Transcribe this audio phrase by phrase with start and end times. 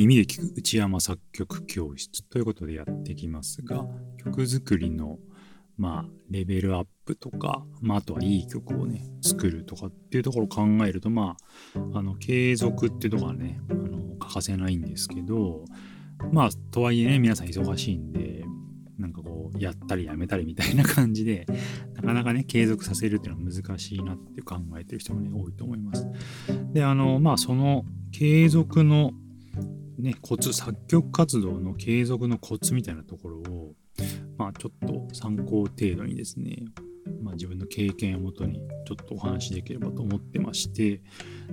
[0.00, 3.84] 耳で聞く内山作曲教室ということでやっていきますが、
[4.16, 5.18] 曲作りの、
[5.76, 11.36] まあ、レベルアップとか、まあ、あとはいい曲をね、作るとかっていうところを考えると、ま
[11.74, 15.66] あ、あの、継続っていうところはね、あの、欠かせないんですけど、
[16.32, 18.42] まあ、とはいえね、皆さん忙しいんで、
[18.98, 21.44] なんかこう、やったりやめたりみたいな感じで、
[21.96, 26.06] なかなかね、継続させるっていうのは難しいなって考えてる人もね、多いと思います。
[26.72, 29.12] で、あの、まあ、その継続の
[30.00, 33.74] ね、コツ、作曲活動の継続のコツみたいなところを、
[34.36, 36.64] まあ、ちょっと参考程度にですね、
[37.22, 41.02] まあ、自分の経験をもとにちょっとお話しできればと思ってまして、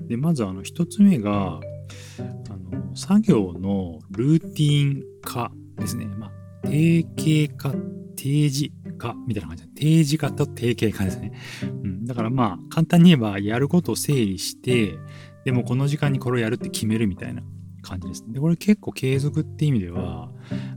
[0.08, 1.60] で、まずあの、一つ目が、
[2.20, 6.06] あの、作業のルーティン化ですね。
[6.06, 7.06] まあ、定
[7.48, 7.78] 型化、
[8.16, 11.34] 定時化みたいな感じで、定時化と定型化ですね。
[11.64, 14.98] うん、だからまあ、簡単に言えば、やることを整理して、
[15.46, 17.42] でもこの時間にこれをやるって決めるみたいな
[17.82, 18.24] 感じです。
[18.28, 20.32] で、これ結構継続って意味では、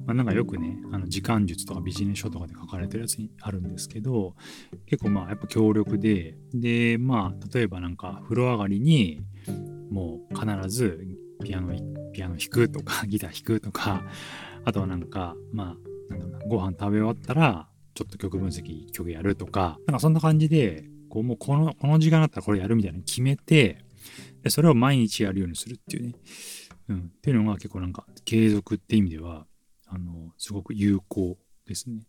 [0.06, 4.34] まあ、なんかよくね、あの時間術とかビジネス書とかで書かれてるやつにあるんですけど、
[4.86, 9.20] 結構まあやっぱ強力で、で、まあ例えばなんか風呂上がりに
[9.90, 11.06] もう必ず
[11.42, 11.74] ピアノ、
[12.12, 14.04] ピアノ弾くとか、 ギター弾くとか、
[14.64, 15.76] あとはなんか、ま
[16.10, 23.84] あ、なんだろうな、ご飯食べ終わったら、ちょっと曲分析、曲やるとか、なんかそんな感じで、こうもうこの、この時間だったらこれやるみたいなの決めて、
[24.42, 26.14] でそれを毎日やるようにするっていうね。
[26.90, 27.12] うん。
[27.16, 29.46] っていうのが結構なんか継続って意味では、
[29.86, 32.02] あの、すごく有効ですね。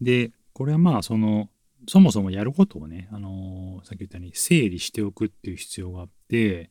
[0.00, 1.48] で、これはまあその、
[1.88, 6.70] そもそもやることをね、あのー、さっき言ったように整理しておくっていう必要があって、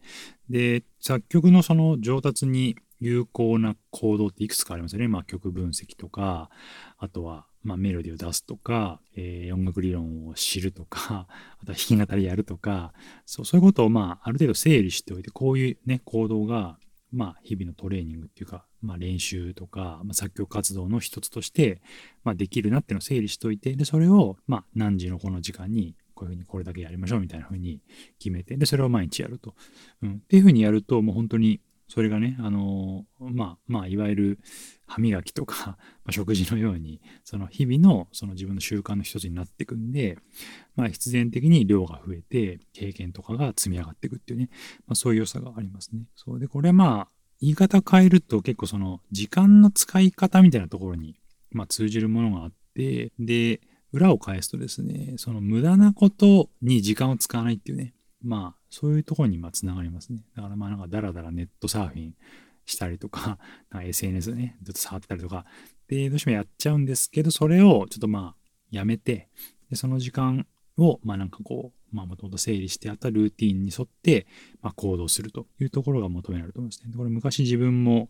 [0.50, 5.08] で、作曲のその上達に有効な行動っていくつかありますよね。
[5.08, 6.50] まあ曲分析とか、
[6.98, 11.28] あとはまあメロディーを出すとか、えー、音楽理論を知るとか、
[11.62, 12.94] あとは弾き語りやるとか、
[13.26, 16.78] そうそういうことをまあある程度整理しておいて、こういうね、行動が
[17.16, 21.82] まあ、日々のトレーニングっていうか、まあ、練習とか、まあ、作曲活動の一つとして、
[22.26, 27.82] まあ、できるなっていうのを整理しといて、で、それを、まあ、何時のこの時間に、こういうふうにこれだけやりましょうみたいなふうに
[28.20, 29.56] 決めて、で、それを毎日やると。
[30.02, 30.14] うん。
[30.16, 34.40] っていうふうにやると、もう本当に、それがね、あのまあ、まあ、いわゆる
[34.88, 40.18] 歯磨きとか、 まあ、食事のように、その日々のその自分の習慣の一つになっていくんで、
[40.76, 44.50] まあ、必然的に量が増えて、経験とかが積み上がっていくっていうね、
[44.88, 46.08] まあ、そういう良さがありますね。
[46.16, 47.10] そうで、これまあ、
[47.40, 51.20] 言い方変えると結構その時間の使い方みたいなところに、
[51.52, 60.20] まあ、通じるものがあって、で、裏を返すとですね、その無駄なことに時間を使わないっていうね、まあ、そういうところにまあつながりますね。
[60.36, 62.14] だからまあなんかダラダラネットサーフィン
[62.66, 63.40] したりとか、
[63.72, 65.46] か SNS ね、ずっと触ったりとか、
[65.88, 69.30] で、どうしてもやっちゃうんですけど、それをちょっとまあ、やめて、
[69.70, 70.46] で、その時間
[70.78, 74.28] を、まあなんかこう、まあもともと整理してあったルーティンに沿って、
[74.62, 76.92] まあ行動するというところが求められると思いますね。
[76.94, 78.10] これ昔自分も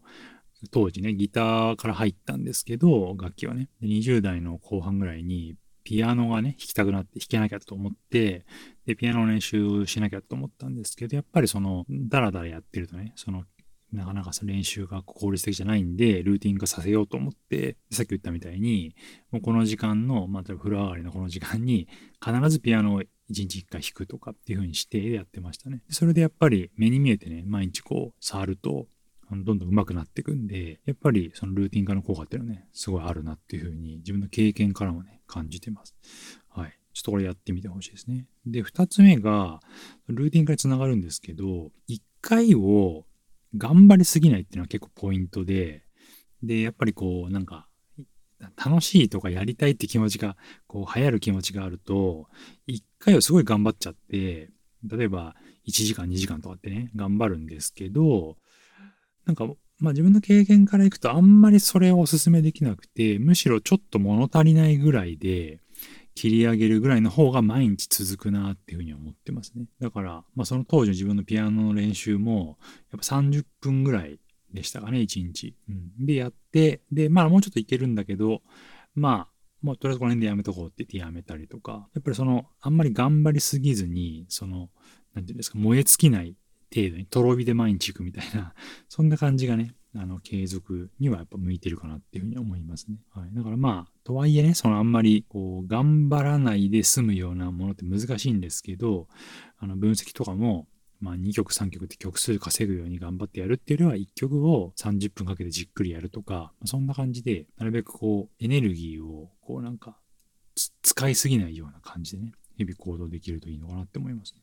[0.71, 8.45] 当時ね、ギターから入ったんですけど、楽器はね、20代の後半ぐらいにピアノがね、弾きたくなって弾けなきゃと思って、
[8.85, 13.45] で、ピアノの練習しなきゃと思ったんですけど、やっぱりその、ダラダラやってるとね、その
[13.95, 18.95] なかなかその練習が効率的じゃないんで、ルーティン化させようと思って、さっき言ったみたいに、
[19.31, 21.87] もうこの時間の、まあ、例えば風呂上がりのこの時間に、
[22.23, 25.81] 必ずピアノを1日1回弾くとかっていう風にしてやってましたね。
[25.89, 28.87] それでやっぱり目に見えてね、毎日こう触ると、
[29.31, 35.95] どんどん上手くなっていくんで、やっぱりそのルーティン化の効果っていうのはね、すごいあるなっていう風に自分の経験からもね、感じてます。
[36.49, 36.79] はい。
[36.93, 38.27] ちょっとこれやってみてほしいですね。
[38.45, 39.59] で、二つ目が、
[40.07, 43.05] ルーティン化につながるんですけど、一回を
[43.57, 45.83] 頑張りすぎないっていうのは結構ポイントで、
[46.41, 47.67] で、やっぱりこう、なんか、
[48.63, 50.37] 楽しいとかやりたいって気持ちが、
[50.67, 52.27] こう、流行る気持ちがあると、
[52.67, 54.51] 一回をすごい頑張っちゃって、
[54.83, 55.35] 例えば、
[55.67, 58.37] 1時間、2時間とかってね、頑張るんですけど、
[59.25, 59.45] なんか、
[59.79, 65.59] まあ自分の経験からいくとあんまりそれをお勧めできなくて、むしろちょっと物足りないぐらいで、
[66.15, 69.65] 切り上げるぐらいの方が毎日続くなっていうふうに思ってますね。
[69.81, 72.57] だから、まあその当時の自分のピアノの練習も、
[72.91, 74.19] やっぱ30分ぐらい
[74.53, 75.55] でしたかね、1日。
[75.69, 78.41] うん、で、やって、で、まあもうちょっといけるんだけど、
[78.95, 84.69] まあ、もうとりあえずこの辺でやめとこうって言ってやめたりとか、やっぱりその、あんまり頑張りすぎずに、その、
[85.13, 86.35] なんていうんですか、燃え尽きない
[86.73, 88.53] 程度に、とろ火で毎日行くみたいな、
[88.89, 92.99] そんな感じがね、あの、継続にはやっぱ向いてるかなっていうふうに思いますね。
[93.11, 93.33] はい。
[93.33, 99.07] だからまあ、とはいえね、そのあんまり、こう、頑張らないで済むようなものって難しいんですけど、
[99.57, 100.67] あの、分析とかも、
[100.99, 109.97] まあ、2曲3曲って曲数稼ぐように頑張ってやるっていうよりは1曲を30分かけてじっくりやるとか、そんな感じで、なるべくこう、エネルギーを、こうなんか、
[110.81, 114.41] 使いすぎないような感じでね、日々行動できるといいのかなって思いますね。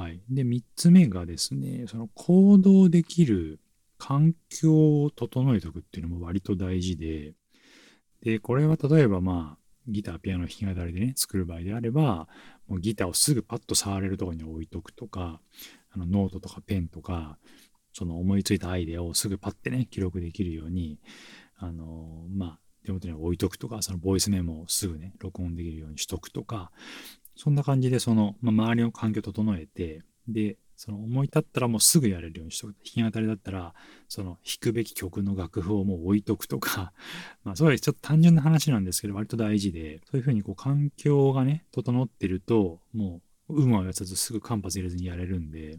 [0.00, 0.22] はい。
[0.30, 3.60] で、3つ目がですね、その行動できる
[3.98, 7.34] 環境を整えておくっていうのも割と大事で、
[8.22, 12.28] で、これは例えばまあ、ギター、ピアノ、弾き語りでね、作る場合であれば、
[12.66, 15.42] もうギターをすぐパッと触れるところに置いとくとか、
[15.90, 17.36] あのノートとかペンとか、
[17.92, 20.98] その思いついたアイデアをすぐパッてね、記録できるように、
[21.58, 26.70] あのまあ、手元に置いとくとか、そのボイスメモをすぐね、録音できるようにしとくとか、
[27.36, 32.72] そんな感じで、その、まあ、周りの環境を整えて、で、その思い立ったらもうすぐやれるようにしとく。
[32.72, 33.74] 弾き語りだったら、
[34.08, 36.94] その弾くべき曲の楽譜をもう置いとくとか、
[37.44, 45.78] まあそういうちょっと単純な話なんですけど、割と大事で、そういうふうにこう環境がね、整ってると、もう、有無をやさずすぐ間髪入れずにやれるんで、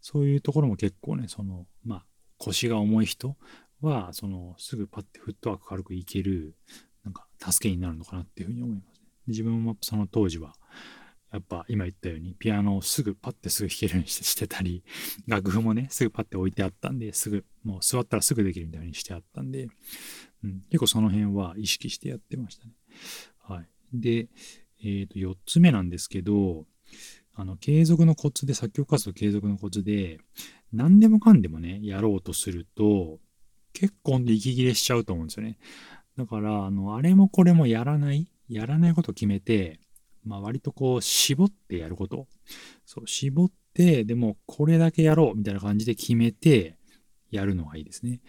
[0.00, 2.06] そういうところも結構ね、その、まあ、
[2.36, 3.36] 腰が重い人
[3.80, 6.54] は、その、すぐパッてフットワーク軽くいける、
[7.02, 9.08] なんか、助けになるのかなっていうふうに思います、ね。
[9.26, 10.54] 自分もその当時は、
[11.32, 14.82] やっぱ今言ったようにピアノをすぐパッてすぐ弾けるようにしてたり、
[15.26, 19.68] 楽譜もね、すぐパッて置いてあったんで、すぐ、もう座ったらすぐできるみたいにしてあったんで、
[20.42, 22.72] うん、結構その辺は意識してやってましたね。
[23.40, 23.68] はい。
[23.92, 24.28] で、
[24.80, 26.66] え、ー、と、4つ目なんですけど、
[27.34, 30.18] あの、継続のコツで、作曲活動継続のコツで、
[30.72, 33.20] 何でもかんでもね、やろうとすると、
[33.72, 35.58] 結構で息切れしちゃうと思うんですよね。
[36.16, 39.78] だから、あの、あれもこれもやらない、やらないこと決めて、
[40.24, 42.26] まあ割とこう絞ってやること。
[42.84, 46.76] そう、絞って、でもこれだけやろうみたいな感じで決めて
[47.30, 48.20] やるのがいいですね。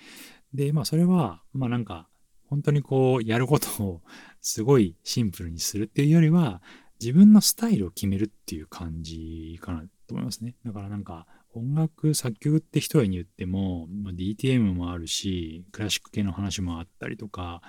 [0.53, 2.07] で、まあそれは、まあなんか、
[2.47, 4.01] 本当にこうやることを
[4.41, 6.61] すごいシンプルにするっていうよりは、
[6.99, 10.55] 自分のスタイルを決めるっていう感じかなと思いますね。
[10.65, 17.61] だからなんか、音楽作曲って一重に言っても、まあ、DTM もあるしクラシック系の話もあったりとか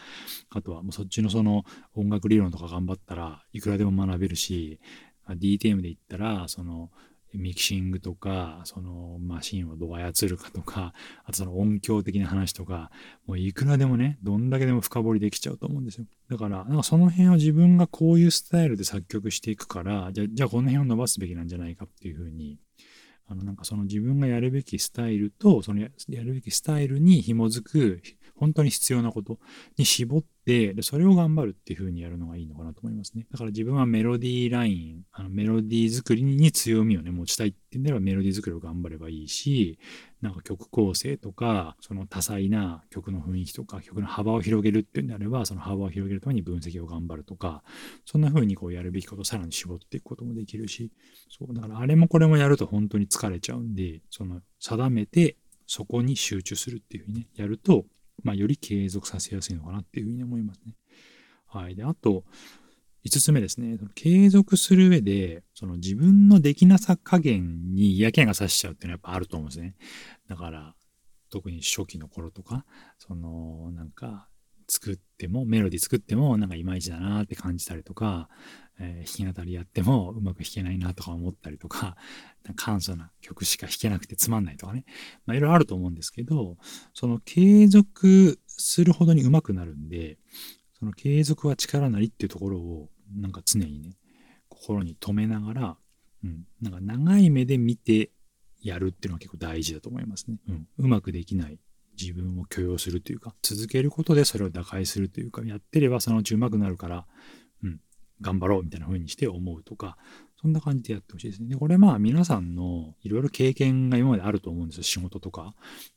[0.51, 4.81] あとはもうそっちのその音楽理論とか頑張ったらいくらでも学べるし
[5.27, 6.91] あ DTM で言ったらその
[7.33, 10.93] ミキシングとか、そのマシンをどう操るかとか、
[11.25, 12.91] あとその音響的な話とか、
[13.27, 16.07] もういくらでもね、どんだけでも深掘りできちゃうと思うんですよ。
[16.29, 22.59] だから、なんかその辺を自分がこういうスタイルで作曲していくから、じゃじゃあこの辺を伸ばすべきなんじゃないかっていうふうに、
[23.31, 25.89] あのなんかその自分がやるべきスタイルと、そのや
[26.25, 28.03] るべきスタイルに紐づく、
[28.35, 29.39] 本当に必要なこと
[29.77, 33.27] に絞っ、でそれを頑張るっていう風にやるのがいいのかなと思いますね。
[33.31, 39.79] だから自分はメロディーライン、あのメロディー作りに強みをね、持ちたいってんではメロディー作りを頑張ればいいし、
[40.23, 47.63] なんか曲構成とか、その多彩な曲の雰囲気とか、曲の幅を広げるっていうんであれば、その幅を広げるために分析を頑張るとか、
[48.07, 50.91] そんな風にこうやるべきことをさらに絞っていくこともできるし、
[51.29, 57.85] そう、だからあれもこれもやると本当に疲れちゃうんで、その定めてそこに集中するっていう風にね、やると、
[58.23, 60.75] まあ、より継続させやすいのかなっていう風に思いますね。
[61.47, 61.75] はい。
[61.75, 62.25] で、あと、
[63.05, 63.79] 5つ目ですね。
[63.95, 69.75] 継続する上で、その自分のできなさ加減に嫌気がさしちゃうっていうのはやっぱあると思うんですね。
[70.29, 70.75] だから、
[71.31, 72.67] 特に初期の頃とか、
[72.99, 74.29] その、なんか、
[74.71, 78.29] 作っても、メロディ作っても、なんかいまいちだなって感じたりとか、
[78.79, 81.97] えー、弾き語りやってもうまく弾けないなとか思ったりとか、
[82.45, 84.85] か簡素な曲しか弾けなくてつまんないとかね。
[85.27, 86.57] まあいろいろあると思うんですけど、
[86.95, 90.19] その継続するほどに上手くなるんで、
[90.79, 93.97] その継続は力なりっていうところをなんか常にね
[94.49, 95.77] 心に留めながら、
[96.25, 98.11] うん、なんか長い目で見て
[98.63, 100.39] やるっていうのは結構大事だと思いますね。
[100.49, 101.59] うん、うまくできない
[102.01, 107.07] 自分を許容するというか続けることでそれを打開するというかやってればそのうちうまくなるから、
[107.63, 107.81] うん、
[108.21, 109.97] 頑張ろうみたいな風にして思うとか
[110.41, 111.51] そんな感じでやってほしいですね。
[111.51, 115.55] で、これまあ皆さんのいろいろ経験が今まであると思うんですよ、仕事とか。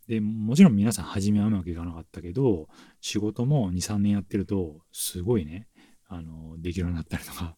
[0.10, 2.67] で、もちろん皆さん初めはうまくいかなかったけど、
[3.00, 5.69] 仕事も2、3年やってると、すごいね、
[6.10, 7.55] あの、できるようになったりとか、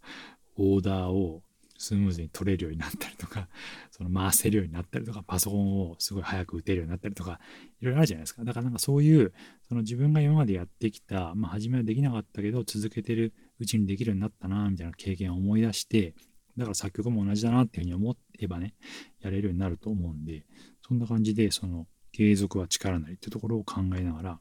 [0.58, 1.42] オーダーを
[1.86, 3.48] スムーズに取れるようになったりとか、
[3.92, 7.40] その回せるようになったりとか、パソコンをすごい早く打てるようになったりとか、
[7.80, 8.44] いろいろあるじゃないですか。
[8.44, 9.34] だからなんかそういう、
[9.68, 16.16] その自分が今までやってきた、まあ初めはできなかったけど、続けてるうちにできるようになったな、みたいな経験を思い出して、
[16.58, 18.74] だから作曲も同じだなっていうふうに思えばね、
[19.22, 20.46] やれるようになると思うんで、
[20.88, 24.40] そんな感じで、その継続は力なりってところを考えながら、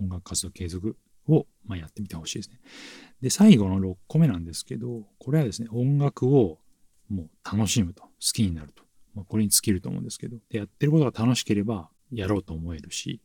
[0.00, 0.96] 音楽活動継続
[1.28, 2.58] を、まあ、やってみてほしいですね。
[3.20, 6.58] で、最後の6個目なんですけど、これはですね、音楽を
[7.14, 8.82] もう楽しむと、好きになると。
[9.14, 13.20] まあ、これに尽きると思うんですけど、で、やってることが楽しければやろうと思えるし、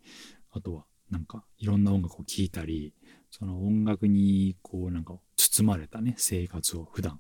[0.52, 2.94] あとはなんかいろんな音楽を聴いたり、
[3.32, 7.20] その音楽にこうなんか包まれたね、生活を普段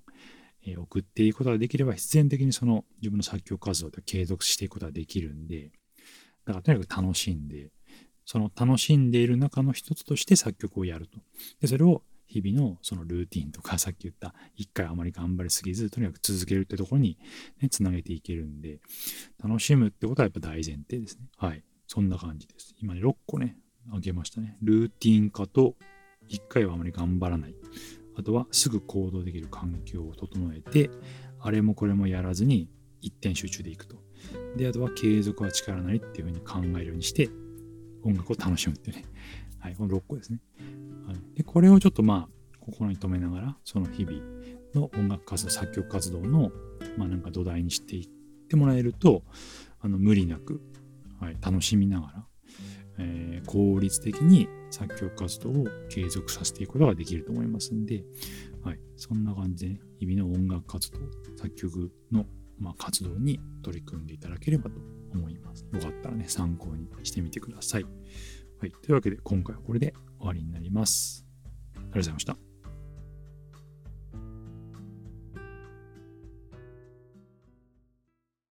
[0.65, 5.71] え送っていくことができれば必然的にその自分の作曲活動で継続していくことができるんで、
[6.45, 7.71] だからとにかく楽しんで、
[8.25, 11.19] その楽しんでいる中の一つとして作曲をやると。
[11.61, 17.17] で、それを日々のそのルーティンとか、さっき言った一回あまり頑張りすぎず、とにかく続けるってところに
[17.59, 18.79] ね、つなげていけるんで、
[19.43, 21.27] 楽しむってことはやっぱ大前提ですね。
[21.37, 21.63] はい。
[21.87, 22.75] そんな感じです。
[22.79, 23.57] 今ね、6個ね、
[23.91, 24.57] あげましたね。
[24.61, 25.75] ルーティン化と、
[26.29, 27.55] 1回はあまり頑張らない。
[28.15, 30.91] あとは、すぐ行動できる環境を整えて、
[31.39, 32.69] あれもこれもやらずに、
[33.01, 33.97] 一点集中でいくと。
[34.55, 37.27] で、あとは、継続は力なりっていうふうに考えるようにして、
[38.03, 39.05] 音楽を楽しむっていうね。
[39.57, 40.39] はい、この6個ですね。
[41.09, 44.21] はい、で、これをちょっとまあ、心に留めながら、その日々
[44.75, 46.51] の音楽活動、作曲活動の、
[46.97, 49.23] まあなんか土台にしていってもらえると、
[49.79, 50.61] あの、無理なく、
[51.19, 52.25] はい、楽しみながら、
[52.99, 58.03] えー、効率的に作曲活動を継続させていくことができると思いますんで、
[58.63, 60.99] はい、そんな感じで、日々の音楽活動、
[61.37, 62.27] 作曲の、
[62.59, 64.79] まあ、活動に取り組んでいただければと
[65.11, 65.65] 思います。
[65.73, 67.85] よかったらね、参考にしてみてください。
[68.59, 71.25] はい、というわけで今回はこれで終わりになります。
[71.75, 72.48] ありがとうございました。